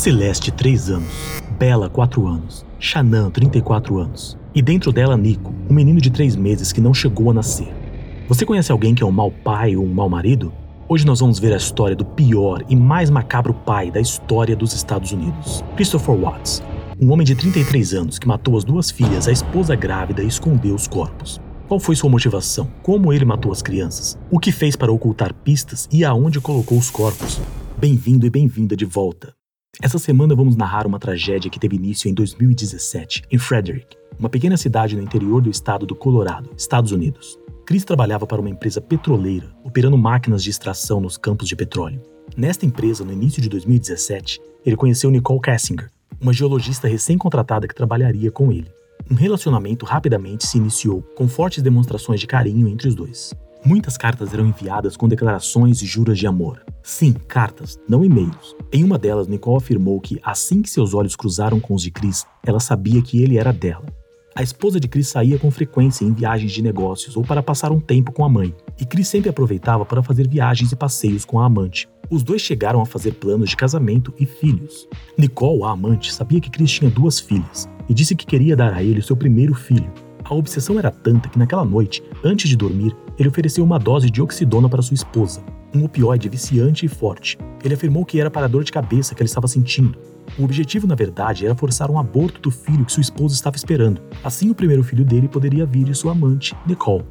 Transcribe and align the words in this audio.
Celeste, 0.00 0.50
3 0.50 0.88
anos. 0.88 1.12
Bela, 1.58 1.90
4 1.90 2.26
anos. 2.26 2.64
Xanã, 2.78 3.30
34 3.30 3.98
anos. 3.98 4.34
E 4.54 4.62
dentro 4.62 4.90
dela, 4.90 5.14
Nico, 5.14 5.52
um 5.68 5.74
menino 5.74 6.00
de 6.00 6.08
3 6.08 6.36
meses 6.36 6.72
que 6.72 6.80
não 6.80 6.94
chegou 6.94 7.30
a 7.30 7.34
nascer. 7.34 7.68
Você 8.26 8.46
conhece 8.46 8.72
alguém 8.72 8.94
que 8.94 9.02
é 9.02 9.06
um 9.06 9.10
mau 9.10 9.30
pai 9.30 9.76
ou 9.76 9.84
um 9.84 9.92
mau 9.92 10.08
marido? 10.08 10.54
Hoje 10.88 11.04
nós 11.04 11.20
vamos 11.20 11.38
ver 11.38 11.52
a 11.52 11.58
história 11.58 11.94
do 11.94 12.06
pior 12.06 12.64
e 12.66 12.74
mais 12.74 13.10
macabro 13.10 13.52
pai 13.52 13.90
da 13.90 14.00
história 14.00 14.56
dos 14.56 14.72
Estados 14.72 15.12
Unidos, 15.12 15.62
Christopher 15.76 16.14
Watts, 16.14 16.62
um 16.98 17.12
homem 17.12 17.26
de 17.26 17.34
33 17.34 17.92
anos 17.92 18.18
que 18.18 18.26
matou 18.26 18.56
as 18.56 18.64
duas 18.64 18.90
filhas, 18.90 19.28
a 19.28 19.32
esposa 19.32 19.76
grávida 19.76 20.22
e 20.22 20.26
escondeu 20.26 20.74
os 20.74 20.88
corpos. 20.88 21.38
Qual 21.68 21.78
foi 21.78 21.94
sua 21.94 22.08
motivação? 22.08 22.66
Como 22.82 23.12
ele 23.12 23.26
matou 23.26 23.52
as 23.52 23.60
crianças? 23.60 24.18
O 24.30 24.38
que 24.38 24.50
fez 24.50 24.76
para 24.76 24.90
ocultar 24.90 25.34
pistas 25.34 25.86
e 25.92 26.06
aonde 26.06 26.40
colocou 26.40 26.78
os 26.78 26.88
corpos? 26.88 27.38
Bem-vindo 27.78 28.24
e 28.24 28.30
bem-vinda 28.30 28.74
de 28.74 28.86
volta. 28.86 29.38
Essa 29.82 29.98
semana 29.98 30.34
vamos 30.34 30.56
narrar 30.56 30.86
uma 30.86 30.98
tragédia 30.98 31.50
que 31.50 31.58
teve 31.58 31.76
início 31.76 32.06
em 32.06 32.12
2017, 32.12 33.22
em 33.30 33.38
Frederick, 33.38 33.96
uma 34.18 34.28
pequena 34.28 34.54
cidade 34.58 34.94
no 34.94 35.02
interior 35.02 35.40
do 35.40 35.48
estado 35.48 35.86
do 35.86 35.94
Colorado, 35.94 36.50
Estados 36.54 36.92
Unidos. 36.92 37.38
Chris 37.64 37.82
trabalhava 37.82 38.26
para 38.26 38.42
uma 38.42 38.50
empresa 38.50 38.78
petroleira, 38.78 39.50
operando 39.64 39.96
máquinas 39.96 40.44
de 40.44 40.50
extração 40.50 41.00
nos 41.00 41.16
campos 41.16 41.48
de 41.48 41.56
petróleo. 41.56 42.02
Nesta 42.36 42.66
empresa, 42.66 43.06
no 43.06 43.12
início 43.12 43.40
de 43.40 43.48
2017, 43.48 44.38
ele 44.66 44.76
conheceu 44.76 45.10
Nicole 45.10 45.40
Kessinger, 45.40 45.90
uma 46.20 46.34
geologista 46.34 46.86
recém-contratada 46.86 47.66
que 47.66 47.74
trabalharia 47.74 48.30
com 48.30 48.52
ele. 48.52 48.70
Um 49.10 49.14
relacionamento 49.14 49.86
rapidamente 49.86 50.46
se 50.46 50.58
iniciou, 50.58 51.00
com 51.16 51.26
fortes 51.26 51.62
demonstrações 51.62 52.20
de 52.20 52.26
carinho 52.26 52.68
entre 52.68 52.86
os 52.86 52.94
dois. 52.94 53.32
Muitas 53.64 53.98
cartas 53.98 54.32
eram 54.32 54.46
enviadas 54.46 54.96
com 54.96 55.06
declarações 55.06 55.82
e 55.82 55.86
juras 55.86 56.18
de 56.18 56.26
amor. 56.26 56.62
Sim, 56.82 57.12
cartas, 57.12 57.78
não 57.86 58.02
e-mails. 58.02 58.56
Em 58.72 58.82
uma 58.82 58.98
delas, 58.98 59.28
Nicole 59.28 59.58
afirmou 59.58 60.00
que, 60.00 60.18
assim 60.22 60.62
que 60.62 60.70
seus 60.70 60.94
olhos 60.94 61.14
cruzaram 61.14 61.60
com 61.60 61.74
os 61.74 61.82
de 61.82 61.90
Chris, 61.90 62.24
ela 62.44 62.58
sabia 62.58 63.02
que 63.02 63.22
ele 63.22 63.36
era 63.36 63.52
dela. 63.52 63.84
A 64.34 64.42
esposa 64.42 64.80
de 64.80 64.88
Chris 64.88 65.08
saía 65.08 65.38
com 65.38 65.50
frequência 65.50 66.04
em 66.04 66.14
viagens 66.14 66.52
de 66.52 66.62
negócios 66.62 67.16
ou 67.16 67.22
para 67.22 67.42
passar 67.42 67.70
um 67.70 67.80
tempo 67.80 68.12
com 68.12 68.24
a 68.24 68.28
mãe, 68.28 68.54
e 68.80 68.86
Chris 68.86 69.08
sempre 69.08 69.28
aproveitava 69.28 69.84
para 69.84 70.02
fazer 70.02 70.26
viagens 70.26 70.72
e 70.72 70.76
passeios 70.76 71.26
com 71.26 71.38
a 71.38 71.44
amante. 71.44 71.86
Os 72.08 72.22
dois 72.22 72.40
chegaram 72.40 72.80
a 72.80 72.86
fazer 72.86 73.12
planos 73.12 73.50
de 73.50 73.56
casamento 73.56 74.14
e 74.18 74.24
filhos. 74.24 74.88
Nicole, 75.18 75.64
a 75.64 75.70
amante, 75.70 76.12
sabia 76.12 76.40
que 76.40 76.50
Chris 76.50 76.70
tinha 76.70 76.90
duas 76.90 77.20
filhas 77.20 77.68
e 77.88 77.94
disse 77.94 78.14
que 78.14 78.24
queria 78.24 78.56
dar 78.56 78.72
a 78.72 78.82
ele 78.82 79.02
seu 79.02 79.16
primeiro 79.16 79.54
filho. 79.54 79.92
A 80.30 80.34
obsessão 80.34 80.78
era 80.78 80.90
tanta 80.90 81.28
que 81.28 81.38
naquela 81.38 81.64
noite, 81.64 82.02
antes 82.24 82.48
de 82.48 82.56
dormir, 82.56 82.96
ele 83.18 83.28
ofereceu 83.28 83.64
uma 83.64 83.78
dose 83.78 84.08
de 84.08 84.22
oxidona 84.22 84.68
para 84.68 84.80
sua 84.80 84.94
esposa, 84.94 85.42
um 85.74 85.84
opioide 85.84 86.28
viciante 86.28 86.86
e 86.86 86.88
forte. 86.88 87.36
Ele 87.62 87.74
afirmou 87.74 88.04
que 88.04 88.18
era 88.18 88.30
para 88.30 88.46
a 88.46 88.48
dor 88.48 88.64
de 88.64 88.72
cabeça 88.72 89.14
que 89.14 89.22
ela 89.22 89.26
estava 89.26 89.48
sentindo, 89.48 89.98
o 90.38 90.44
objetivo, 90.44 90.86
na 90.86 90.94
verdade, 90.94 91.44
era 91.44 91.54
forçar 91.54 91.90
um 91.90 91.98
aborto 91.98 92.40
do 92.40 92.50
filho 92.50 92.84
que 92.84 92.92
sua 92.92 93.00
esposa 93.00 93.34
estava 93.34 93.56
esperando. 93.56 94.00
Assim, 94.22 94.50
o 94.50 94.54
primeiro 94.54 94.82
filho 94.82 95.04
dele 95.04 95.28
poderia 95.28 95.66
vir 95.66 95.84
de 95.84 95.94
sua 95.94 96.12
amante, 96.12 96.54
Nicole. 96.66 97.04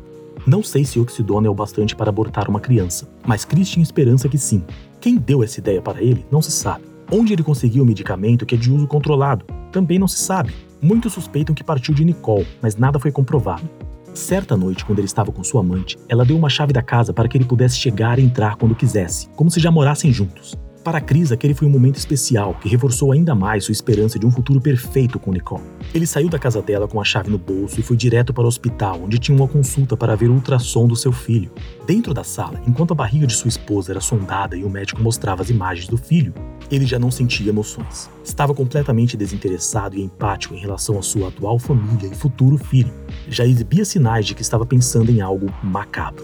Não 0.47 0.63
sei 0.63 0.85
se 0.85 0.99
oxidona 0.99 1.47
é 1.47 1.49
o 1.49 1.53
bastante 1.53 1.95
para 1.95 2.09
abortar 2.09 2.49
uma 2.49 2.61
criança, 2.61 3.09
mas 3.25 3.43
Chris 3.43 3.69
tinha 3.69 3.83
esperança 3.83 4.29
que 4.29 4.37
sim. 4.37 4.63
Quem 5.01 5.17
deu 5.17 5.43
essa 5.43 5.59
ideia 5.59 5.81
para 5.81 6.01
ele 6.01 6.25
não 6.31 6.41
se 6.41 6.51
sabe. 6.51 6.85
Onde 7.11 7.33
ele 7.33 7.43
conseguiu 7.43 7.83
o 7.83 7.85
medicamento 7.85 8.45
que 8.45 8.55
é 8.55 8.57
de 8.57 8.71
uso 8.71 8.87
controlado 8.87 9.45
também 9.71 9.99
não 9.99 10.07
se 10.07 10.19
sabe. 10.19 10.53
Muitos 10.81 11.13
suspeitam 11.13 11.53
que 11.53 11.63
partiu 11.63 11.93
de 11.93 12.05
Nicole, 12.05 12.47
mas 12.61 12.77
nada 12.77 12.99
foi 12.99 13.11
comprovado. 13.11 13.69
Certa 14.13 14.55
noite, 14.55 14.85
quando 14.85 14.99
ele 14.99 15.05
estava 15.05 15.31
com 15.31 15.43
sua 15.43 15.61
amante, 15.61 15.97
ela 16.07 16.25
deu 16.25 16.37
uma 16.37 16.49
chave 16.49 16.73
da 16.73 16.81
casa 16.81 17.13
para 17.13 17.27
que 17.27 17.37
ele 17.37 17.45
pudesse 17.45 17.77
chegar 17.77 18.17
e 18.17 18.23
entrar 18.23 18.55
quando 18.55 18.75
quisesse, 18.75 19.27
como 19.35 19.51
se 19.51 19.59
já 19.59 19.69
morassem 19.69 20.11
juntos. 20.11 20.57
Para 20.83 21.01
Cris, 21.01 21.31
aquele 21.31 21.53
foi 21.53 21.67
um 21.67 21.71
momento 21.71 21.97
especial 21.97 22.55
que 22.55 22.69
reforçou 22.69 23.11
ainda 23.11 23.35
mais 23.35 23.65
sua 23.65 23.73
esperança 23.73 24.17
de 24.17 24.25
um 24.25 24.31
futuro 24.31 24.61
perfeito 24.61 25.19
com 25.19 25.31
Nicole. 25.31 25.63
Ele 25.93 26.07
saiu 26.07 26.29
da 26.29 26.39
casa 26.39 26.61
dela 26.61 26.87
com 26.87 27.01
a 27.01 27.03
chave 27.03 27.29
no 27.29 27.37
bolso 27.37 27.79
e 27.79 27.83
foi 27.83 27.97
direto 27.97 28.33
para 28.33 28.45
o 28.45 28.47
hospital, 28.47 29.01
onde 29.03 29.19
tinha 29.19 29.35
uma 29.35 29.47
consulta 29.47 29.97
para 29.97 30.15
ver 30.15 30.29
o 30.29 30.33
ultrassom 30.33 30.87
do 30.87 30.95
seu 30.95 31.11
filho. 31.11 31.51
Dentro 31.85 32.13
da 32.13 32.23
sala, 32.23 32.61
enquanto 32.65 32.91
a 32.91 32.95
barriga 32.95 33.27
de 33.27 33.35
sua 33.35 33.49
esposa 33.49 33.91
era 33.91 33.99
sondada 33.99 34.55
e 34.55 34.63
o 34.63 34.69
médico 34.69 35.01
mostrava 35.01 35.41
as 35.41 35.49
imagens 35.49 35.87
do 35.87 35.97
filho, 35.97 36.33
ele 36.71 36.85
já 36.85 36.97
não 36.97 37.11
sentia 37.11 37.49
emoções. 37.49 38.09
Estava 38.23 38.53
completamente 38.53 39.17
desinteressado 39.17 39.97
e 39.97 40.01
empático 40.01 40.55
em 40.55 40.59
relação 40.59 40.97
à 40.97 41.01
sua 41.01 41.27
atual 41.27 41.59
família 41.59 42.07
e 42.07 42.15
futuro 42.15 42.57
filho. 42.57 42.93
Já 43.27 43.45
exibia 43.45 43.83
sinais 43.83 44.25
de 44.25 44.33
que 44.33 44.41
estava 44.41 44.65
pensando 44.65 45.11
em 45.11 45.19
algo 45.19 45.53
macabro. 45.61 46.23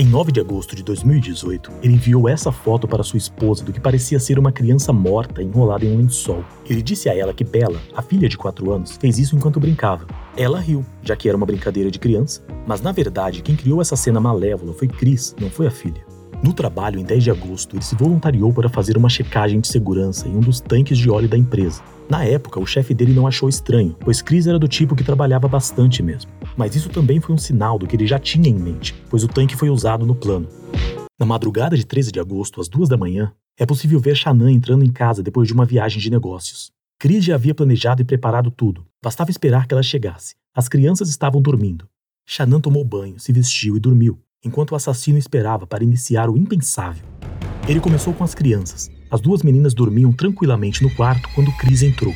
Em 0.00 0.06
9 0.06 0.30
de 0.30 0.38
agosto 0.38 0.76
de 0.76 0.84
2018, 0.84 1.72
ele 1.82 1.94
enviou 1.94 2.28
essa 2.28 2.52
foto 2.52 2.86
para 2.86 3.02
sua 3.02 3.16
esposa 3.16 3.64
do 3.64 3.72
que 3.72 3.80
parecia 3.80 4.20
ser 4.20 4.38
uma 4.38 4.52
criança 4.52 4.92
morta 4.92 5.42
enrolada 5.42 5.84
em 5.84 5.92
um 5.92 5.96
lençol. 5.98 6.44
Ele 6.70 6.80
disse 6.80 7.08
a 7.08 7.16
ela 7.16 7.34
que 7.34 7.42
Bella, 7.42 7.80
a 7.96 8.00
filha 8.00 8.28
de 8.28 8.38
4 8.38 8.70
anos, 8.70 8.96
fez 8.96 9.18
isso 9.18 9.34
enquanto 9.34 9.58
brincava. 9.58 10.06
Ela 10.36 10.60
riu, 10.60 10.86
já 11.02 11.16
que 11.16 11.28
era 11.28 11.36
uma 11.36 11.44
brincadeira 11.44 11.90
de 11.90 11.98
criança, 11.98 12.44
mas 12.64 12.80
na 12.80 12.92
verdade 12.92 13.42
quem 13.42 13.56
criou 13.56 13.80
essa 13.80 13.96
cena 13.96 14.20
malévola 14.20 14.72
foi 14.72 14.86
Chris, 14.86 15.34
não 15.40 15.50
foi 15.50 15.66
a 15.66 15.70
filha. 15.72 16.06
No 16.44 16.52
trabalho, 16.52 17.00
em 17.00 17.04
10 17.04 17.24
de 17.24 17.30
agosto, 17.32 17.74
ele 17.74 17.82
se 17.82 17.96
voluntariou 17.96 18.52
para 18.52 18.68
fazer 18.68 18.96
uma 18.96 19.08
checagem 19.08 19.58
de 19.58 19.66
segurança 19.66 20.28
em 20.28 20.36
um 20.36 20.40
dos 20.40 20.60
tanques 20.60 20.96
de 20.96 21.10
óleo 21.10 21.28
da 21.28 21.36
empresa. 21.36 21.82
Na 22.08 22.24
época, 22.24 22.60
o 22.60 22.66
chefe 22.66 22.94
dele 22.94 23.12
não 23.12 23.26
achou 23.26 23.48
estranho, 23.48 23.96
pois 23.98 24.22
Chris 24.22 24.46
era 24.46 24.60
do 24.60 24.68
tipo 24.68 24.94
que 24.94 25.02
trabalhava 25.02 25.48
bastante 25.48 26.04
mesmo. 26.04 26.30
Mas 26.58 26.74
isso 26.74 26.88
também 26.88 27.20
foi 27.20 27.32
um 27.32 27.38
sinal 27.38 27.78
do 27.78 27.86
que 27.86 27.94
ele 27.94 28.04
já 28.04 28.18
tinha 28.18 28.50
em 28.50 28.54
mente, 28.54 28.92
pois 29.08 29.22
o 29.22 29.28
tanque 29.28 29.54
foi 29.54 29.70
usado 29.70 30.04
no 30.04 30.16
plano. 30.16 30.48
Na 31.16 31.24
madrugada 31.24 31.76
de 31.76 31.86
13 31.86 32.10
de 32.10 32.18
agosto, 32.18 32.60
às 32.60 32.68
duas 32.68 32.88
da 32.88 32.96
manhã, 32.96 33.32
é 33.56 33.64
possível 33.64 34.00
ver 34.00 34.16
Shannon 34.16 34.48
entrando 34.48 34.84
em 34.84 34.90
casa 34.90 35.22
depois 35.22 35.46
de 35.46 35.54
uma 35.54 35.64
viagem 35.64 36.00
de 36.00 36.10
negócios. 36.10 36.72
Chris 36.98 37.24
já 37.24 37.36
havia 37.36 37.54
planejado 37.54 38.02
e 38.02 38.04
preparado 38.04 38.50
tudo, 38.50 38.84
bastava 39.00 39.30
esperar 39.30 39.68
que 39.68 39.72
ela 39.72 39.84
chegasse. 39.84 40.34
As 40.52 40.68
crianças 40.68 41.08
estavam 41.08 41.40
dormindo. 41.40 41.88
Shannon 42.26 42.60
tomou 42.60 42.84
banho, 42.84 43.20
se 43.20 43.32
vestiu 43.32 43.76
e 43.76 43.80
dormiu 43.80 44.18
enquanto 44.44 44.72
o 44.72 44.76
assassino 44.76 45.18
esperava 45.18 45.66
para 45.66 45.84
iniciar 45.84 46.28
o 46.28 46.36
impensável. 46.36 47.04
Ele 47.68 47.80
começou 47.80 48.14
com 48.14 48.24
as 48.24 48.34
crianças. 48.34 48.90
As 49.10 49.20
duas 49.20 49.42
meninas 49.42 49.74
dormiam 49.74 50.12
tranquilamente 50.12 50.82
no 50.82 50.94
quarto 50.94 51.28
quando 51.34 51.56
Chris 51.56 51.82
entrou. 51.82 52.14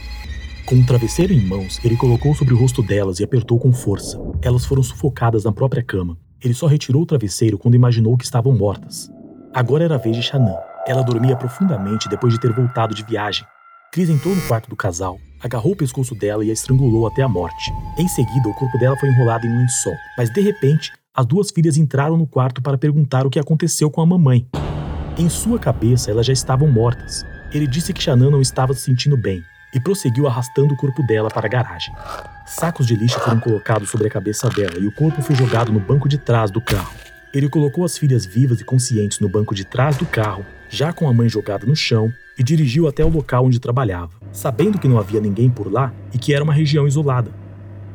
Com 0.73 0.79
um 0.79 0.87
travesseiro 0.87 1.35
em 1.35 1.47
mãos, 1.47 1.79
ele 1.85 1.99
colocou 1.99 2.35
sobre 2.35 2.55
o 2.55 2.57
rosto 2.57 2.83
delas 2.83 3.21
e 3.21 3.25
apertou 3.25 3.59
com 3.59 3.71
força. 3.75 4.19
Elas 4.41 4.65
foram 4.65 4.83
sufocadas 4.83 5.45
na 5.45 5.53
própria 5.53 5.83
cama. 5.83 6.17
Ele 6.43 6.55
só 6.55 6.67
retirou 6.67 7.03
o 7.03 7.07
travesseiro 7.07 7.59
quando 7.59 7.75
imaginou 7.75 8.17
que 8.17 8.25
estavam 8.25 8.55
mortas. 8.55 9.13
Agora 9.53 9.85
era 9.85 9.97
a 9.97 9.99
vez 9.99 10.17
de 10.17 10.23
Shannon. 10.23 10.57
Ela 10.87 11.03
dormia 11.03 11.37
profundamente 11.37 12.09
depois 12.09 12.33
de 12.33 12.41
ter 12.41 12.55
voltado 12.55 12.95
de 12.95 13.05
viagem. 13.05 13.45
Chris 13.93 14.09
entrou 14.09 14.35
no 14.35 14.41
quarto 14.49 14.71
do 14.71 14.75
casal, 14.75 15.19
agarrou 15.43 15.73
o 15.73 15.77
pescoço 15.77 16.15
dela 16.15 16.43
e 16.43 16.49
a 16.49 16.55
estrangulou 16.55 17.07
até 17.07 17.21
a 17.21 17.29
morte. 17.29 17.71
Em 17.99 18.09
seguida, 18.09 18.49
o 18.49 18.55
corpo 18.55 18.79
dela 18.79 18.97
foi 18.97 19.11
enrolado 19.11 19.47
em 19.47 19.51
um 19.51 19.59
lençol, 19.59 19.93
mas 20.17 20.31
de 20.31 20.41
repente, 20.41 20.91
as 21.15 21.27
duas 21.27 21.51
filhas 21.51 21.77
entraram 21.77 22.17
no 22.17 22.27
quarto 22.27 22.63
para 22.63 22.79
perguntar 22.79 23.27
o 23.27 23.31
que 23.31 23.39
aconteceu 23.39 23.91
com 23.91 24.01
a 24.01 24.07
mamãe. 24.07 24.47
Em 25.19 25.29
sua 25.29 25.59
cabeça, 25.59 26.11
elas 26.11 26.25
já 26.25 26.33
estavam 26.33 26.67
mortas. 26.67 27.27
Ele 27.53 27.67
disse 27.67 27.93
que 27.93 28.03
Shannon 28.03 28.31
não 28.31 28.41
estava 28.41 28.73
se 28.73 28.81
sentindo 28.81 29.19
bem 29.19 29.43
e 29.73 29.81
prosseguiu 29.81 30.27
arrastando 30.27 30.75
o 30.75 30.77
corpo 30.77 31.03
dela 31.03 31.31
para 31.31 31.47
a 31.47 31.51
garagem. 31.51 31.95
Sacos 32.47 32.87
de 32.87 32.95
lixo 32.95 33.19
foram 33.21 33.41
colocados 33.41 33.91
sobre 33.91 34.07
a 34.07 34.11
cabeça 34.11 34.49
dela 34.51 34.79
e 34.79 34.87
o 34.87 34.93
corpo 34.93 35.23
foi 35.23 35.35
jogado 35.35 35.73
no 35.73 35.81
banco 35.81 36.09
de 36.09 36.19
trás 36.19 36.51
do 36.51 36.61
carro. 36.61 36.93
Ele 37.33 37.49
colocou 37.49 37.85
as 37.85 37.97
filhas 37.97 38.27
vivas 38.27 38.61
e 38.61 38.65
conscientes 38.65 39.19
no 39.19 39.29
banco 39.29 39.55
de 39.55 39.65
trás 39.65 39.97
do 39.97 40.05
carro, 40.05 40.45
já 40.69 40.93
com 40.93 41.09
a 41.09 41.15
mãe 41.15 41.29
jogada 41.29 41.67
no 41.67 41.75
chão, 41.75 42.13
e 42.39 42.43
dirigiu 42.43 42.87
até 42.87 43.05
o 43.05 43.09
local 43.09 43.47
onde 43.47 43.59
trabalhava, 43.59 44.13
sabendo 44.33 44.79
que 44.79 44.89
não 44.89 44.99
havia 44.99 45.21
ninguém 45.21 45.51
por 45.51 45.71
lá 45.71 45.93
e 46.13 46.19
que 46.19 46.35
era 46.35 46.45
uma 46.45 46.53
região 46.53 46.87
isolada. 46.87 47.31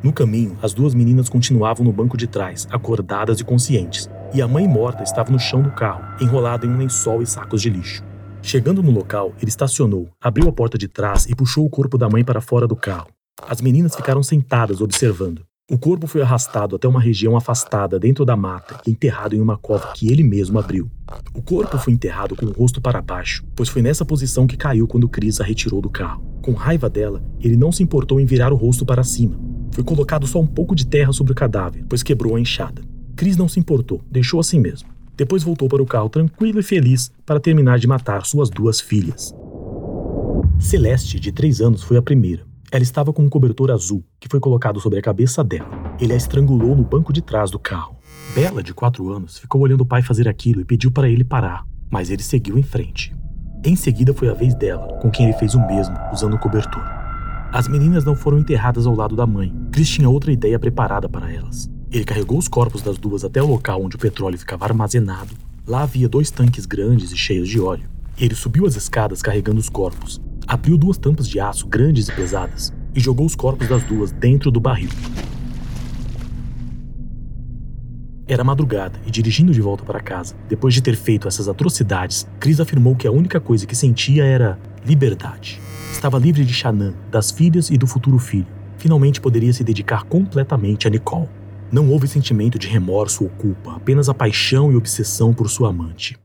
No 0.02 0.12
caminho, 0.12 0.56
as 0.62 0.72
duas 0.72 0.94
meninas 0.94 1.28
continuavam 1.28 1.84
no 1.84 1.92
banco 1.92 2.16
de 2.16 2.26
trás, 2.26 2.68
acordadas 2.70 3.40
e 3.40 3.44
conscientes, 3.44 4.08
e 4.32 4.40
a 4.40 4.46
mãe 4.46 4.66
morta 4.66 5.02
estava 5.02 5.32
no 5.32 5.38
chão 5.38 5.60
do 5.60 5.70
carro, 5.70 6.04
enrolada 6.20 6.66
em 6.66 6.70
um 6.70 6.78
lençol 6.78 7.20
e 7.20 7.26
sacos 7.26 7.62
de 7.62 7.70
lixo. 7.70 8.07
Chegando 8.42 8.82
no 8.82 8.90
local, 8.90 9.34
ele 9.40 9.48
estacionou, 9.48 10.08
abriu 10.20 10.48
a 10.48 10.52
porta 10.52 10.78
de 10.78 10.88
trás 10.88 11.26
e 11.26 11.34
puxou 11.34 11.64
o 11.64 11.70
corpo 11.70 11.98
da 11.98 12.08
mãe 12.08 12.24
para 12.24 12.40
fora 12.40 12.66
do 12.66 12.76
carro. 12.76 13.08
As 13.46 13.60
meninas 13.60 13.94
ficaram 13.94 14.22
sentadas 14.22 14.80
observando. 14.80 15.42
O 15.70 15.76
corpo 15.76 16.06
foi 16.06 16.22
arrastado 16.22 16.76
até 16.76 16.88
uma 16.88 17.00
região 17.00 17.36
afastada 17.36 17.98
dentro 17.98 18.24
da 18.24 18.34
mata 18.34 18.80
e 18.86 18.90
enterrado 18.90 19.36
em 19.36 19.40
uma 19.40 19.58
cova 19.58 19.92
que 19.92 20.10
ele 20.10 20.22
mesmo 20.22 20.58
abriu. 20.58 20.90
O 21.34 21.42
corpo 21.42 21.76
foi 21.76 21.92
enterrado 21.92 22.34
com 22.34 22.46
o 22.46 22.52
rosto 22.52 22.80
para 22.80 23.02
baixo, 23.02 23.44
pois 23.54 23.68
foi 23.68 23.82
nessa 23.82 24.04
posição 24.04 24.46
que 24.46 24.56
caiu 24.56 24.88
quando 24.88 25.08
Chris 25.08 25.40
a 25.40 25.44
retirou 25.44 25.82
do 25.82 25.90
carro. 25.90 26.24
Com 26.40 26.52
raiva 26.52 26.88
dela, 26.88 27.22
ele 27.38 27.56
não 27.56 27.70
se 27.70 27.82
importou 27.82 28.18
em 28.18 28.24
virar 28.24 28.50
o 28.50 28.56
rosto 28.56 28.86
para 28.86 29.04
cima, 29.04 29.38
foi 29.72 29.84
colocado 29.84 30.26
só 30.26 30.40
um 30.40 30.46
pouco 30.46 30.74
de 30.74 30.86
terra 30.86 31.12
sobre 31.12 31.32
o 31.32 31.36
cadáver, 31.36 31.84
pois 31.88 32.02
quebrou 32.02 32.34
a 32.36 32.40
enxada. 32.40 32.82
Chris 33.14 33.36
não 33.36 33.48
se 33.48 33.60
importou, 33.60 34.00
deixou 34.10 34.40
assim 34.40 34.58
mesmo. 34.58 34.88
Depois 35.18 35.42
voltou 35.42 35.68
para 35.68 35.82
o 35.82 35.86
carro 35.86 36.08
tranquilo 36.08 36.60
e 36.60 36.62
feliz 36.62 37.10
para 37.26 37.40
terminar 37.40 37.80
de 37.80 37.88
matar 37.88 38.24
suas 38.24 38.48
duas 38.48 38.80
filhas. 38.80 39.34
Celeste, 40.60 41.18
de 41.18 41.32
3 41.32 41.60
anos, 41.60 41.82
foi 41.82 41.96
a 41.96 42.02
primeira. 42.02 42.46
Ela 42.70 42.84
estava 42.84 43.12
com 43.12 43.24
um 43.24 43.28
cobertor 43.28 43.72
azul, 43.72 44.04
que 44.20 44.28
foi 44.28 44.38
colocado 44.38 44.78
sobre 44.78 45.00
a 45.00 45.02
cabeça 45.02 45.42
dela. 45.42 45.68
Ele 45.98 46.12
a 46.12 46.16
estrangulou 46.16 46.76
no 46.76 46.84
banco 46.84 47.12
de 47.12 47.20
trás 47.20 47.50
do 47.50 47.58
carro. 47.58 47.96
Bela, 48.32 48.62
de 48.62 48.72
4 48.72 49.10
anos, 49.12 49.38
ficou 49.38 49.60
olhando 49.60 49.80
o 49.80 49.86
pai 49.86 50.02
fazer 50.02 50.28
aquilo 50.28 50.60
e 50.60 50.64
pediu 50.64 50.92
para 50.92 51.08
ele 51.08 51.24
parar, 51.24 51.66
mas 51.90 52.10
ele 52.10 52.22
seguiu 52.22 52.56
em 52.56 52.62
frente. 52.62 53.12
Em 53.64 53.74
seguida 53.74 54.14
foi 54.14 54.28
a 54.28 54.34
vez 54.34 54.54
dela, 54.54 54.98
com 55.00 55.10
quem 55.10 55.26
ele 55.26 55.36
fez 55.36 55.52
o 55.56 55.66
mesmo, 55.66 55.96
usando 56.12 56.34
o 56.34 56.38
cobertor. 56.38 56.84
As 57.52 57.66
meninas 57.66 58.04
não 58.04 58.14
foram 58.14 58.38
enterradas 58.38 58.86
ao 58.86 58.94
lado 58.94 59.16
da 59.16 59.26
mãe. 59.26 59.52
Chris 59.72 59.88
tinha 59.88 60.08
outra 60.08 60.30
ideia 60.30 60.60
preparada 60.60 61.08
para 61.08 61.32
elas. 61.32 61.68
Ele 61.90 62.04
carregou 62.04 62.38
os 62.38 62.48
corpos 62.48 62.82
das 62.82 62.98
duas 62.98 63.24
até 63.24 63.42
o 63.42 63.46
local 63.46 63.82
onde 63.82 63.96
o 63.96 63.98
petróleo 63.98 64.38
ficava 64.38 64.66
armazenado. 64.66 65.34
Lá 65.66 65.82
havia 65.82 66.08
dois 66.08 66.30
tanques 66.30 66.66
grandes 66.66 67.12
e 67.12 67.16
cheios 67.16 67.48
de 67.48 67.58
óleo. 67.58 67.88
Ele 68.18 68.34
subiu 68.34 68.66
as 68.66 68.76
escadas 68.76 69.22
carregando 69.22 69.58
os 69.58 69.70
corpos, 69.70 70.20
abriu 70.46 70.76
duas 70.76 70.98
tampas 70.98 71.26
de 71.26 71.40
aço 71.40 71.66
grandes 71.66 72.08
e 72.08 72.12
pesadas 72.12 72.74
e 72.94 73.00
jogou 73.00 73.24
os 73.24 73.34
corpos 73.34 73.68
das 73.68 73.82
duas 73.84 74.12
dentro 74.12 74.50
do 74.50 74.60
barril. 74.60 74.90
Era 78.26 78.44
madrugada 78.44 79.00
e 79.06 79.10
dirigindo 79.10 79.54
de 79.54 79.60
volta 79.62 79.82
para 79.82 80.00
casa, 80.00 80.36
depois 80.46 80.74
de 80.74 80.82
ter 80.82 80.94
feito 80.94 81.26
essas 81.26 81.48
atrocidades, 81.48 82.28
Chris 82.38 82.60
afirmou 82.60 82.94
que 82.94 83.06
a 83.06 83.10
única 83.10 83.40
coisa 83.40 83.66
que 83.66 83.74
sentia 83.74 84.24
era 84.24 84.58
liberdade. 84.84 85.58
Estava 85.90 86.18
livre 86.18 86.44
de 86.44 86.52
Shannon, 86.52 86.92
das 87.10 87.30
filhas 87.30 87.70
e 87.70 87.78
do 87.78 87.86
futuro 87.86 88.18
filho. 88.18 88.46
Finalmente 88.76 89.22
poderia 89.22 89.52
se 89.54 89.64
dedicar 89.64 90.04
completamente 90.04 90.86
a 90.86 90.90
Nicole. 90.90 91.37
Não 91.70 91.90
houve 91.90 92.08
sentimento 92.08 92.58
de 92.58 92.66
remorso 92.66 93.24
ou 93.24 93.30
culpa, 93.30 93.76
apenas 93.76 94.08
a 94.08 94.14
paixão 94.14 94.72
e 94.72 94.76
obsessão 94.76 95.34
por 95.34 95.50
sua 95.50 95.68
amante. 95.68 96.16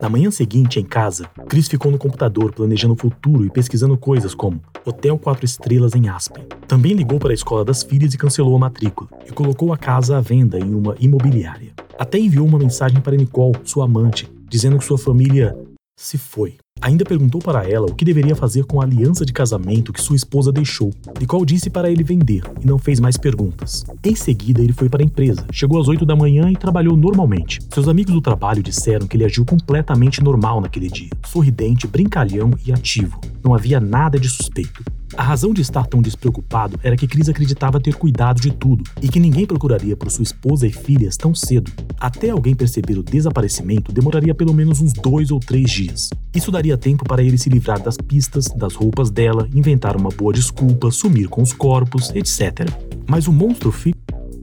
Na 0.00 0.08
manhã 0.08 0.30
seguinte, 0.32 0.80
em 0.80 0.84
casa, 0.84 1.30
Chris 1.48 1.68
ficou 1.68 1.92
no 1.92 1.98
computador 1.98 2.52
planejando 2.52 2.94
o 2.94 2.96
futuro 2.96 3.44
e 3.44 3.50
pesquisando 3.50 3.96
coisas 3.96 4.34
como 4.34 4.60
Hotel 4.84 5.16
4 5.16 5.44
Estrelas 5.44 5.94
em 5.94 6.08
Aspen. 6.08 6.44
Também 6.66 6.92
ligou 6.92 7.20
para 7.20 7.30
a 7.30 7.34
escola 7.34 7.64
das 7.64 7.84
filhas 7.84 8.14
e 8.14 8.18
cancelou 8.18 8.56
a 8.56 8.58
matrícula, 8.58 9.08
e 9.24 9.30
colocou 9.30 9.72
a 9.72 9.78
casa 9.78 10.18
à 10.18 10.20
venda 10.20 10.58
em 10.58 10.74
uma 10.74 10.96
imobiliária. 10.98 11.72
Até 11.96 12.18
enviou 12.18 12.46
uma 12.46 12.58
mensagem 12.58 13.00
para 13.00 13.16
Nicole, 13.16 13.60
sua 13.62 13.84
amante, 13.84 14.28
dizendo 14.48 14.78
que 14.78 14.84
sua 14.84 14.98
família 14.98 15.56
se 15.96 16.18
foi. 16.18 16.56
Ainda 16.82 17.04
perguntou 17.04 17.40
para 17.42 17.68
ela 17.68 17.86
o 17.86 17.94
que 17.94 18.04
deveria 18.04 18.34
fazer 18.34 18.64
com 18.64 18.80
a 18.80 18.84
aliança 18.84 19.24
de 19.26 19.32
casamento 19.32 19.92
que 19.92 20.00
sua 20.00 20.16
esposa 20.16 20.50
deixou. 20.50 20.90
Nicole 21.18 21.44
disse 21.44 21.68
para 21.68 21.90
ele 21.90 22.02
vender 22.02 22.42
e 22.62 22.66
não 22.66 22.78
fez 22.78 22.98
mais 22.98 23.18
perguntas. 23.18 23.84
Em 24.02 24.14
seguida, 24.14 24.62
ele 24.62 24.72
foi 24.72 24.88
para 24.88 25.02
a 25.02 25.04
empresa, 25.04 25.44
chegou 25.52 25.78
às 25.78 25.88
8 25.88 26.06
da 26.06 26.16
manhã 26.16 26.50
e 26.50 26.56
trabalhou 26.56 26.96
normalmente. 26.96 27.60
Seus 27.72 27.86
amigos 27.86 28.14
do 28.14 28.20
trabalho 28.22 28.62
disseram 28.62 29.06
que 29.06 29.16
ele 29.16 29.24
agiu 29.24 29.44
completamente 29.44 30.22
normal 30.22 30.60
naquele 30.60 30.88
dia, 30.88 31.10
sorridente, 31.26 31.86
brincalhão 31.86 32.50
e 32.64 32.72
ativo. 32.72 33.20
Não 33.44 33.54
havia 33.54 33.78
nada 33.78 34.18
de 34.18 34.28
suspeito. 34.28 34.82
A 35.16 35.22
razão 35.22 35.52
de 35.52 35.60
estar 35.60 35.86
tão 35.86 36.00
despreocupado 36.00 36.78
era 36.82 36.96
que 36.96 37.06
Chris 37.06 37.28
acreditava 37.28 37.80
ter 37.80 37.94
cuidado 37.94 38.40
de 38.40 38.50
tudo 38.52 38.84
e 39.02 39.08
que 39.08 39.18
ninguém 39.18 39.44
procuraria 39.44 39.96
por 39.96 40.10
sua 40.10 40.22
esposa 40.22 40.66
e 40.66 40.72
filhas 40.72 41.16
tão 41.16 41.34
cedo. 41.34 41.70
Até 41.98 42.30
alguém 42.30 42.54
perceber 42.54 42.96
o 42.96 43.02
desaparecimento 43.02 43.92
demoraria 43.92 44.34
pelo 44.34 44.54
menos 44.54 44.80
uns 44.80 44.92
dois 44.92 45.30
ou 45.30 45.40
três 45.40 45.70
dias. 45.70 46.10
Isso 46.34 46.50
daria 46.50 46.78
tempo 46.78 47.04
para 47.04 47.22
ele 47.22 47.36
se 47.36 47.50
livrar 47.50 47.82
das 47.82 47.96
pistas, 47.96 48.46
das 48.46 48.74
roupas 48.74 49.10
dela, 49.10 49.48
inventar 49.52 49.96
uma 49.96 50.10
boa 50.10 50.32
desculpa, 50.32 50.90
sumir 50.90 51.28
com 51.28 51.42
os 51.42 51.52
corpos, 51.52 52.10
etc. 52.14 52.70
Mas 53.06 53.26
o 53.26 53.32
monstro 53.32 53.72
filho 53.72 53.98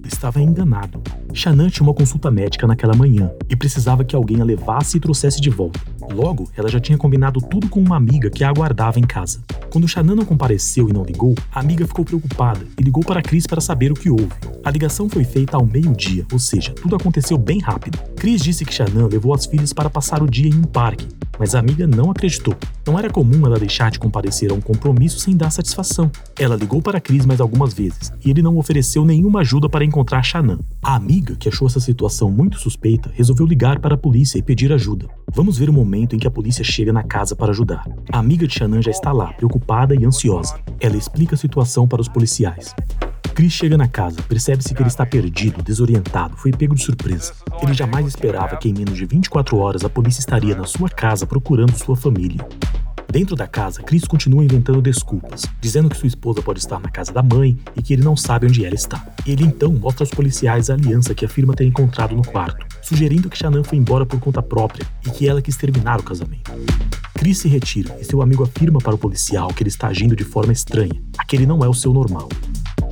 estava 0.06 0.42
enganado. 0.42 1.02
Shannon 1.34 1.70
tinha 1.70 1.86
uma 1.88 1.94
consulta 1.94 2.30
médica 2.30 2.68
naquela 2.68 2.96
manhã 2.96 3.32
e 3.50 3.56
precisava 3.56 4.04
que 4.04 4.16
alguém 4.16 4.42
a 4.42 4.44
levasse 4.44 4.98
e 4.98 5.00
trouxesse 5.00 5.40
de 5.40 5.50
volta. 5.50 5.80
Logo, 6.14 6.50
ela 6.56 6.70
já 6.70 6.80
tinha 6.80 6.98
combinado 6.98 7.40
tudo 7.42 7.70
com 7.70 7.80
uma 7.80 7.98
amiga 7.98 8.30
que 8.30 8.44
a 8.44 8.50
aguardava 8.50 9.00
em 9.00 9.04
casa. 9.04 9.44
Quando 9.70 9.88
Shannon 9.88 10.16
não 10.16 10.26
compareceu 10.26 10.90
e 10.90 10.94
não 10.94 11.04
ligou, 11.04 11.36
a 11.52 11.60
amiga 11.60 11.86
ficou 11.86 12.06
preocupada 12.06 12.66
e 12.80 12.84
ligou 12.84 13.04
para 13.04 13.22
Chris 13.22 13.46
para 13.46 13.62
saber 13.62 13.92
o 13.92 13.96
que 13.96 14.10
houve. 14.10 14.34
A 14.64 14.72
ligação 14.72 15.10
foi 15.10 15.24
feita 15.24 15.58
ao 15.58 15.66
meio-dia, 15.66 16.26
ou 16.32 16.40
seja, 16.40 16.74
tudo 16.74 16.96
aconteceu 16.96 17.38
bem 17.38 17.60
rápido. 17.60 18.00
Chris 18.16 18.42
disse 18.42 18.66
que 18.66 18.74
Shannon 18.74 19.08
levou 19.08 19.34
as 19.34 19.46
filhas 19.46 19.74
para 19.74 19.90
passar 19.90 20.24
o 20.24 20.30
dia 20.30 20.50
em 20.50 20.56
um 20.56 20.64
parque 20.64 21.08
mas 21.40 21.56
a 21.56 21.60
amiga 21.60 21.86
não 21.86 22.12
acreditou. 22.12 22.56
Não 22.86 22.98
era 22.98 23.10
comum 23.10 23.46
ela 23.46 23.60
deixar 23.60 23.92
de 23.92 24.00
comparecer 24.00 24.52
a 24.52 24.54
um 24.54 24.62
compromisso 24.62 25.20
sem 25.20 25.36
dar 25.36 25.50
satisfação. 25.50 26.12
Ela 26.40 26.56
ligou 26.56 26.82
para 26.82 27.00
Chris 27.00 27.26
mais 27.26 27.42
algumas 27.42 27.74
vezes 27.74 28.12
e 28.24 28.30
ele 28.30 28.42
não 28.42 28.58
ofereceu 28.58 29.06
nenhuma 29.06 29.42
ajuda 29.42 29.70
para 29.70 29.86
encontrar 29.86 30.24
Shannon. 30.24 30.60
A 30.82 30.96
amiga, 30.96 31.36
que 31.36 31.50
achou 31.50 31.68
essa 31.68 31.80
situação 31.80 32.32
muito 32.32 32.60
suspeita, 32.60 33.12
resolveu 33.14 33.46
ligar 33.46 33.80
para 33.80 33.96
a 33.96 33.98
polícia 33.98 34.38
e 34.38 34.42
pedir 34.42 34.72
ajuda. 34.72 35.08
Vamos 35.34 35.58
ver 35.58 35.70
o 35.70 35.74
momento 35.74 36.16
em 36.16 36.20
que 36.20 36.28
a 36.28 36.32
polícia 36.32 36.64
chega 36.64 36.94
na 36.94 37.04
casa 37.04 37.36
para 37.36 37.52
ajudar. 37.52 37.86
A 38.12 38.20
amiga 38.20 38.48
de 38.48 38.54
Shannon 38.54 38.82
já 38.82 38.92
está 38.92 39.12
lá, 39.12 39.34
preocupada 39.34 39.96
e 39.96 40.06
ansiosa. 40.06 40.60
Ela 40.80 40.98
explica 40.98 41.36
a 41.36 41.38
situação 41.38 41.88
para 41.88 42.02
os 42.02 42.08
policiais. 42.08 42.74
Chris 43.38 43.54
chega 43.54 43.78
na 43.78 43.88
casa, 43.88 44.20
percebe-se 44.24 44.74
que 44.74 44.82
ele 44.82 44.90
está 44.90 45.06
perdido, 45.06 45.62
desorientado, 45.62 46.36
foi 46.36 46.50
pego 46.50 46.74
de 46.74 46.84
surpresa. 46.84 47.34
Ele 47.62 47.72
jamais 47.72 48.08
esperava 48.08 48.58
que 48.58 48.68
em 48.68 48.74
menos 48.74 48.98
de 48.98 49.06
24 49.06 49.58
horas 49.58 49.86
a 49.86 49.90
polícia 49.90 50.22
estaria 50.22 50.56
na 50.56 50.66
sua 50.66 50.90
casa 50.90 51.28
procurando 51.28 51.78
sua 51.78 51.96
família. 51.96 52.44
Dentro 53.08 53.36
da 53.36 53.46
casa, 53.46 53.84
Chris 53.84 54.06
continua 54.06 54.44
inventando 54.44 54.82
desculpas, 54.82 55.46
dizendo 55.62 55.88
que 55.88 55.96
sua 55.96 56.08
esposa 56.08 56.42
pode 56.42 56.58
estar 56.58 56.80
na 56.80 56.90
casa 56.90 57.14
da 57.14 57.22
mãe 57.22 57.56
e 57.76 57.82
que 57.84 57.94
ele 57.94 58.04
não 58.04 58.18
sabe 58.18 58.48
onde 58.48 58.66
ela 58.66 58.74
está. 58.74 59.06
Ele 59.24 59.44
então 59.44 59.72
mostra 59.72 60.02
aos 60.02 60.10
policiais 60.10 60.72
a 60.72 60.74
aliança 60.74 61.14
que 61.14 61.24
afirma 61.24 61.54
ter 61.54 61.66
encontrado 61.66 62.16
no 62.16 62.26
quarto, 62.26 62.66
sugerindo 62.82 63.30
que 63.30 63.38
Shannon 63.38 63.64
foi 63.64 63.78
embora 63.78 64.04
por 64.04 64.20
conta 64.20 64.42
própria 64.42 64.88
e 65.06 65.12
que 65.12 65.28
ela 65.28 65.44
quis 65.44 65.56
terminar 65.56 66.00
o 66.00 66.04
casamento. 66.04 66.52
Chris 67.14 67.38
se 67.38 67.48
retira 67.48 67.96
e 68.02 68.04
seu 68.04 68.20
amigo 68.24 68.44
afirma 68.44 68.80
para 68.80 68.96
o 68.96 68.98
policial 68.98 69.50
que 69.50 69.62
ele 69.62 69.70
está 69.70 69.90
agindo 69.90 70.16
de 70.16 70.24
forma 70.24 70.52
estranha, 70.52 71.00
aquele 71.20 71.46
não 71.46 71.64
é 71.64 71.70
o 71.70 71.74
seu 71.74 71.94
normal. 71.94 72.30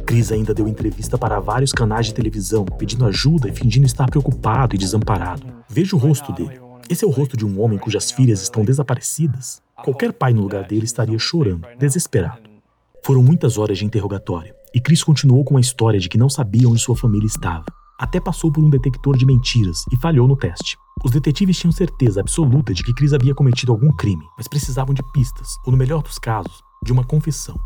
Chris 0.06 0.32
ainda 0.32 0.54
deu 0.54 0.68
entrevista 0.68 1.18
para 1.18 1.40
vários 1.40 1.72
canais 1.72 2.06
de 2.06 2.14
televisão, 2.14 2.64
pedindo 2.64 3.06
ajuda 3.06 3.50
e 3.50 3.52
fingindo 3.52 3.88
estar 3.88 4.06
preocupado 4.06 4.76
e 4.76 4.78
desamparado. 4.78 5.48
Veja 5.68 5.96
o 5.96 6.00
rosto 6.00 6.32
dele. 6.32 6.60
Esse 6.88 7.04
é 7.04 7.08
o 7.08 7.12
rosto 7.12 7.36
de 7.36 7.44
um 7.44 7.60
homem 7.60 7.80
cujas 7.80 8.12
filhas 8.12 8.42
estão 8.44 8.64
desaparecidas. 8.64 9.62
Qualquer 9.84 10.14
pai 10.14 10.32
no 10.32 10.44
lugar 10.44 10.68
dele 10.68 10.86
estaria 10.86 11.18
chorando, 11.18 11.68
desesperado. 11.80 12.44
Foram 13.04 13.24
muitas 13.24 13.58
horas 13.58 13.80
de 13.80 13.86
interrogatório, 13.86 14.54
e 14.74 14.80
Chris 14.80 15.04
continuou 15.04 15.44
com 15.44 15.58
a 15.58 15.62
história 15.62 16.00
de 16.00 16.08
que 16.08 16.18
não 16.18 16.30
sabia 16.30 16.70
onde 16.70 16.82
sua 16.82 16.96
família 16.96 17.28
estava. 17.28 17.66
Até 18.00 18.20
passou 18.20 18.52
por 18.52 18.64
um 18.64 18.70
detector 18.70 19.18
de 19.18 19.26
mentiras 19.26 19.84
e 19.92 19.98
falhou 19.98 20.28
no 20.28 20.36
teste. 20.36 20.78
Os 21.04 21.12
detetives 21.12 21.58
tinham 21.58 21.72
certeza 21.72 22.20
absoluta 22.22 22.74
de 22.74 22.84
que 22.84 22.94
Chris 22.94 23.14
havia 23.14 23.34
cometido 23.34 23.72
algum 23.72 23.92
crime, 23.92 24.26
mas 24.38 24.48
precisavam 24.48 24.94
de 24.94 25.02
pistas, 25.12 25.48
ou 25.66 25.72
no 25.72 25.78
melhor 25.78 26.04
dos 26.04 26.20
casos, 26.20 26.62
de 26.84 26.94
uma 26.94 27.04
confissão. 27.04 27.60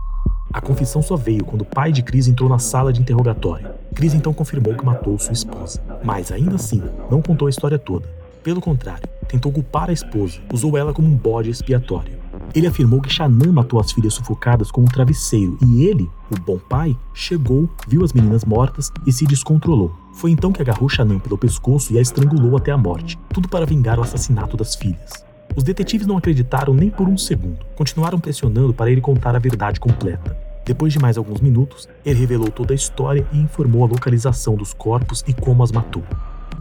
A 0.51 0.59
confissão 0.59 1.01
só 1.01 1.15
veio 1.15 1.45
quando 1.45 1.61
o 1.61 1.65
pai 1.65 1.91
de 1.91 2.01
Cris 2.01 2.27
entrou 2.27 2.49
na 2.49 2.57
sala 2.57 2.91
de 2.91 2.99
interrogatório. 2.99 3.69
Cris 3.93 4.15
então 4.15 4.33
confirmou 4.33 4.73
que 4.73 4.83
matou 4.83 5.19
sua 5.19 5.33
esposa, 5.33 5.79
mas 6.03 6.31
ainda 6.31 6.55
assim 6.55 6.81
não 7.09 7.21
contou 7.21 7.45
a 7.45 7.49
história 7.51 7.77
toda. 7.77 8.09
Pelo 8.41 8.59
contrário, 8.59 9.07
tentou 9.27 9.51
culpar 9.51 9.89
a 9.89 9.93
esposa, 9.93 10.39
usou 10.51 10.75
ela 10.75 10.91
como 10.91 11.07
um 11.07 11.15
bode 11.15 11.51
expiatório. 11.51 12.17
Ele 12.55 12.65
afirmou 12.65 12.99
que 12.99 13.13
Shannon 13.13 13.51
matou 13.51 13.79
as 13.79 13.91
filhas 13.91 14.15
sufocadas 14.15 14.71
com 14.71 14.81
um 14.81 14.85
travesseiro 14.85 15.55
e 15.63 15.85
ele, 15.85 16.09
o 16.31 16.39
bom 16.39 16.57
pai, 16.57 16.97
chegou, 17.13 17.69
viu 17.87 18.03
as 18.03 18.11
meninas 18.11 18.43
mortas 18.43 18.91
e 19.05 19.11
se 19.11 19.27
descontrolou. 19.27 19.93
Foi 20.13 20.31
então 20.31 20.51
que 20.51 20.61
agarrou 20.61 20.89
Shannon 20.89 21.19
pelo 21.19 21.37
pescoço 21.37 21.93
e 21.93 21.99
a 21.99 22.01
estrangulou 22.01 22.57
até 22.57 22.71
a 22.71 22.77
morte, 22.77 23.19
tudo 23.31 23.47
para 23.47 23.67
vingar 23.67 23.99
o 23.99 24.01
assassinato 24.01 24.57
das 24.57 24.73
filhas. 24.73 25.28
Os 25.59 25.63
detetives 25.63 26.07
não 26.07 26.15
acreditaram 26.15 26.73
nem 26.73 26.89
por 26.89 27.05
um 27.05 27.17
segundo. 27.17 27.65
Continuaram 27.75 28.17
pressionando 28.17 28.73
para 28.73 28.89
ele 28.89 29.01
contar 29.01 29.35
a 29.35 29.39
verdade 29.39 29.77
completa. 29.77 30.33
Depois 30.65 30.93
de 30.93 30.99
mais 30.99 31.17
alguns 31.17 31.41
minutos, 31.41 31.85
ele 32.05 32.17
revelou 32.17 32.49
toda 32.49 32.73
a 32.73 32.75
história 32.75 33.27
e 33.33 33.39
informou 33.39 33.83
a 33.83 33.87
localização 33.89 34.55
dos 34.55 34.73
corpos 34.73 35.21
e 35.27 35.33
como 35.33 35.61
as 35.61 35.73
matou. 35.73 36.01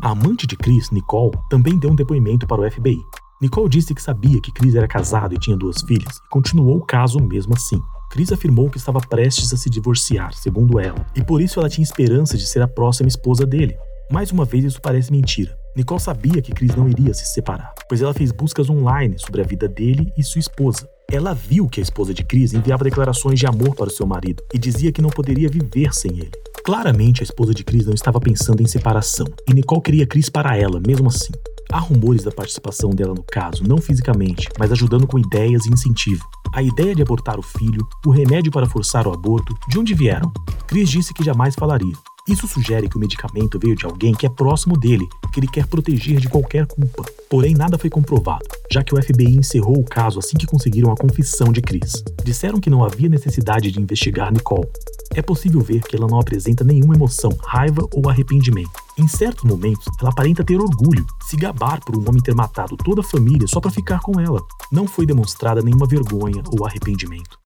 A 0.03 0.11
amante 0.11 0.49
de 0.49 0.57
Chris, 0.57 0.91
Nicole, 0.91 1.39
também 1.49 1.79
deu 1.79 1.93
um 1.93 1.95
depoimento 1.95 2.45
para 2.45 2.61
o 2.61 2.69
FBI. 2.69 2.99
Nicole 3.41 3.69
disse 3.69 3.95
que 3.95 4.03
sabia 4.03 4.41
que 4.41 4.51
Chris 4.51 4.75
era 4.75 4.89
casado 4.89 5.33
e 5.33 5.39
tinha 5.39 5.57
duas 5.57 5.81
filhas 5.83 6.17
e 6.17 6.29
continuou 6.29 6.79
o 6.79 6.85
caso 6.85 7.21
mesmo 7.21 7.55
assim. 7.55 7.81
Chris 8.11 8.33
afirmou 8.33 8.69
que 8.69 8.79
estava 8.79 8.99
prestes 8.99 9.53
a 9.53 9.57
se 9.57 9.71
divorciar, 9.71 10.33
segundo 10.35 10.81
ela, 10.81 11.07
e 11.15 11.23
por 11.23 11.41
isso 11.41 11.61
ela 11.61 11.69
tinha 11.69 11.85
esperança 11.85 12.37
de 12.37 12.49
ser 12.49 12.63
a 12.63 12.67
próxima 12.67 13.09
esposa 13.09 13.47
dele. 13.47 13.77
Mais 14.11 14.33
uma 14.33 14.45
vez, 14.45 14.65
isso 14.65 14.81
parece 14.83 15.13
mentira. 15.13 15.57
Nicole 15.77 16.01
sabia 16.01 16.43
que 16.43 16.53
Chris 16.53 16.75
não 16.75 16.89
iria 16.89 17.15
se 17.15 17.27
separar, 17.27 17.73
pois 17.89 18.03
ela 18.03 18.15
fez 18.15 18.33
buscas 18.33 18.69
online 18.69 19.19
sobre 19.19 19.41
a 19.41 19.45
vida 19.45 19.69
dele 19.69 20.13
e 20.17 20.23
sua 20.23 20.41
esposa. 20.41 20.89
Ela 21.11 21.33
viu 21.33 21.69
que 21.69 21.81
a 21.81 21.83
esposa 21.83 22.13
de 22.13 22.25
Chris 22.25 22.53
enviava 22.53 22.85
declarações 22.85 23.39
de 23.39 23.47
amor 23.47 23.75
para 23.75 23.89
o 23.89 23.91
seu 23.91 24.07
marido 24.07 24.43
e 24.53 24.59
dizia 24.59 24.93
que 24.93 25.01
não 25.01 25.09
poderia 25.09 25.49
viver 25.49 25.95
sem 25.95 26.19
ele. 26.19 26.33
Claramente, 26.65 27.23
a 27.23 27.25
esposa 27.25 27.55
de 27.55 27.65
Chris 27.65 27.87
não 27.87 27.95
estava 27.95 28.21
pensando 28.21 28.63
em 28.63 28.67
separação, 28.67 29.27
e 29.49 29.55
Nicole 29.55 29.81
queria 29.81 30.07
Chris 30.07 30.29
para 30.29 30.57
ela, 30.57 30.81
mesmo 30.87 31.09
assim. 31.09 31.33
Há 31.71 31.79
rumores 31.79 32.25
da 32.25 32.31
participação 32.31 32.91
dela 32.91 33.15
no 33.15 33.23
caso, 33.23 33.63
não 33.63 33.79
fisicamente, 33.79 34.49
mas 34.59 34.73
ajudando 34.73 35.07
com 35.07 35.19
ideias 35.19 35.67
e 35.67 35.73
incentivo. 35.73 36.27
A 36.53 36.63
ideia 36.63 36.95
de 36.95 37.03
abortar 37.03 37.39
o 37.39 37.43
filho, 37.43 37.87
o 38.07 38.11
remédio 38.11 38.51
para 38.51 38.69
forçar 38.69 39.07
o 39.07 39.13
aborto, 39.13 39.55
de 39.69 39.79
onde 39.79 39.95
vieram? 39.95 40.33
Chris 40.67 40.91
disse 40.91 41.15
que 41.15 41.25
jamais 41.25 41.55
falaria, 41.55 41.95
isso 42.29 42.47
sugere 42.47 42.89
que 42.89 42.97
o 42.97 43.01
medicamento 43.01 43.59
veio 43.59 43.75
de 43.75 43.87
alguém 43.87 44.15
que 44.15 44.27
é 44.27 44.29
próximo 44.29 44.77
dele, 44.79 45.09
que 45.33 45.41
ele 45.41 45.49
quer 45.49 45.67
proteger 45.67 46.21
de 46.21 46.29
qualquer 46.29 46.67
culpa. 46.67 47.05
Porém, 47.31 47.55
nada 47.55 47.79
foi 47.79 47.89
comprovado, 47.89 48.45
já 48.71 48.83
que 48.83 48.95
o 48.95 49.03
FBI 49.03 49.37
encerrou 49.37 49.79
o 49.79 49.85
caso 49.85 50.19
assim 50.19 50.37
que 50.37 50.47
conseguiram 50.47 50.93
a 50.93 50.97
confissão 50.97 51.53
de 51.53 51.61
Chris. 51.61 52.05
Disseram 52.25 52.61
que 52.61 52.71
não 52.71 52.85
havia 52.85 53.09
necessidade 53.09 53.71
de 53.71 53.81
investigar 53.81 54.33
Nicole. 54.33 54.69
É 55.15 55.23
possível 55.23 55.61
ver 55.61 55.83
que 55.83 55.97
ela 55.97 56.07
não 56.07 56.21
apresenta 56.21 56.65
nenhuma 56.65 56.95
emoção, 56.95 57.31
raiva 57.43 57.87
ou 57.93 58.09
arrependimento. 58.09 58.71
Em 58.99 59.07
certos 59.07 59.45
momentos, 59.45 59.87
ela 60.01 60.11
aparenta 60.11 60.45
ter 60.45 60.61
orgulho, 60.61 61.07
se 61.23 61.37
gabar 61.37 61.81
por 61.81 61.97
um 61.97 62.09
homem 62.09 62.23
ter 62.23 62.35
matado 62.35 62.77
toda 62.77 63.01
a 63.01 63.05
família 63.05 63.47
só 63.47 63.61
para 63.61 63.71
ficar 63.71 64.01
com 64.01 64.21
ela. 64.21 64.43
Não 64.71 64.87
foi 64.87 65.07
demonstrada 65.07 65.63
nenhuma 65.63 65.87
vergonha 65.87 66.43
ou 66.51 66.67
arrependimento. 66.67 67.38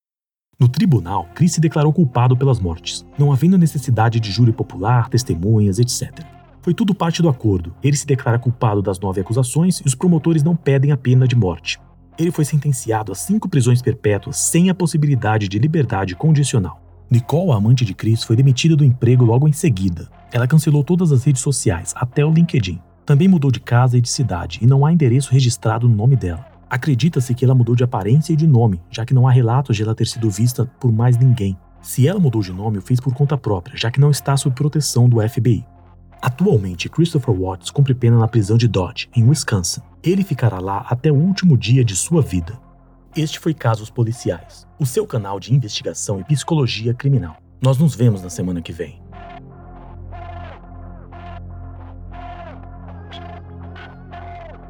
No 0.62 0.68
tribunal, 0.68 1.28
Chris 1.34 1.54
se 1.54 1.60
declarou 1.60 1.92
culpado 1.92 2.36
pelas 2.36 2.60
mortes, 2.60 3.04
não 3.18 3.32
havendo 3.32 3.58
necessidade 3.58 4.20
de 4.20 4.30
júri 4.30 4.52
popular, 4.52 5.08
testemunhas, 5.08 5.80
etc. 5.80 6.24
Foi 6.60 6.72
tudo 6.72 6.94
parte 6.94 7.20
do 7.20 7.28
acordo. 7.28 7.74
Ele 7.82 7.96
se 7.96 8.06
declara 8.06 8.38
culpado 8.38 8.80
das 8.80 9.00
nove 9.00 9.20
acusações 9.20 9.80
e 9.80 9.88
os 9.88 9.96
promotores 9.96 10.44
não 10.44 10.54
pedem 10.54 10.92
a 10.92 10.96
pena 10.96 11.26
de 11.26 11.34
morte. 11.34 11.80
Ele 12.16 12.30
foi 12.30 12.44
sentenciado 12.44 13.10
a 13.10 13.14
cinco 13.16 13.48
prisões 13.48 13.82
perpétuas 13.82 14.36
sem 14.36 14.70
a 14.70 14.74
possibilidade 14.74 15.48
de 15.48 15.58
liberdade 15.58 16.14
condicional. 16.14 16.80
Nicole, 17.10 17.50
a 17.50 17.56
amante 17.56 17.84
de 17.84 17.92
Chris, 17.92 18.22
foi 18.22 18.36
demitida 18.36 18.76
do 18.76 18.84
emprego 18.84 19.24
logo 19.24 19.48
em 19.48 19.52
seguida. 19.52 20.08
Ela 20.30 20.46
cancelou 20.46 20.84
todas 20.84 21.10
as 21.10 21.24
redes 21.24 21.42
sociais, 21.42 21.92
até 21.96 22.24
o 22.24 22.32
LinkedIn. 22.32 22.78
Também 23.04 23.26
mudou 23.26 23.50
de 23.50 23.58
casa 23.58 23.98
e 23.98 24.00
de 24.00 24.08
cidade, 24.08 24.60
e 24.62 24.66
não 24.68 24.86
há 24.86 24.92
endereço 24.92 25.32
registrado 25.32 25.88
no 25.88 25.96
nome 25.96 26.14
dela. 26.14 26.51
Acredita-se 26.72 27.34
que 27.34 27.44
ela 27.44 27.54
mudou 27.54 27.76
de 27.76 27.84
aparência 27.84 28.32
e 28.32 28.36
de 28.36 28.46
nome, 28.46 28.80
já 28.90 29.04
que 29.04 29.12
não 29.12 29.28
há 29.28 29.30
relatos 29.30 29.76
de 29.76 29.82
ela 29.82 29.94
ter 29.94 30.06
sido 30.06 30.30
vista 30.30 30.64
por 30.80 30.90
mais 30.90 31.18
ninguém. 31.18 31.54
Se 31.82 32.08
ela 32.08 32.18
mudou 32.18 32.40
de 32.40 32.50
nome, 32.50 32.78
o 32.78 32.80
fez 32.80 32.98
por 32.98 33.12
conta 33.12 33.36
própria, 33.36 33.76
já 33.76 33.90
que 33.90 34.00
não 34.00 34.10
está 34.10 34.34
sob 34.38 34.56
proteção 34.56 35.06
do 35.06 35.20
FBI. 35.20 35.66
Atualmente, 36.22 36.88
Christopher 36.88 37.34
Watts 37.34 37.70
cumpre 37.70 37.92
pena 37.94 38.18
na 38.18 38.26
prisão 38.26 38.56
de 38.56 38.66
Dodge, 38.66 39.10
em 39.14 39.28
Wisconsin. 39.28 39.82
Ele 40.02 40.24
ficará 40.24 40.60
lá 40.60 40.86
até 40.88 41.12
o 41.12 41.14
último 41.14 41.58
dia 41.58 41.84
de 41.84 41.94
sua 41.94 42.22
vida. 42.22 42.58
Este 43.14 43.38
foi 43.38 43.52
Casos 43.52 43.90
Policiais, 43.90 44.66
o 44.80 44.86
seu 44.86 45.06
canal 45.06 45.38
de 45.38 45.52
investigação 45.52 46.20
e 46.20 46.24
psicologia 46.24 46.94
criminal. 46.94 47.36
Nós 47.60 47.76
nos 47.76 47.94
vemos 47.94 48.22
na 48.22 48.30
semana 48.30 48.62
que 48.62 48.72
vem. 48.72 49.01